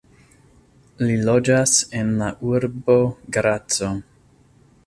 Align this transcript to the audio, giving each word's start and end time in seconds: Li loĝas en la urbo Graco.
Li 1.01 1.17
loĝas 1.27 1.75
en 2.01 2.09
la 2.23 2.31
urbo 2.55 2.99
Graco. 3.37 3.95